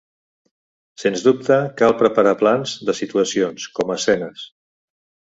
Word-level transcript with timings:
Sens 1.01 1.25
dubte 1.27 1.57
cal 1.81 1.93
preparar 1.99 2.33
plans 2.39 2.73
de 2.89 2.97
situacions, 3.01 3.69
com 3.81 3.93
a 3.93 3.99
escenes. 4.03 4.49